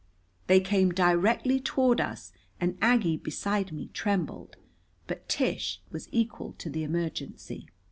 They 0.47 0.59
came 0.59 0.89
directly 0.89 1.59
toward 1.59 2.01
us, 2.01 2.31
and 2.59 2.75
Aggie 2.81 3.17
beside 3.17 3.71
me 3.71 3.89
trembled. 3.93 4.57
But 5.05 5.29
Tish 5.29 5.79
was 5.91 6.09
equal 6.11 6.53
to 6.53 6.71
the 6.71 6.81
emergency. 6.83 7.67